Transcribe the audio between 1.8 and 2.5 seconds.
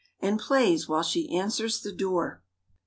door.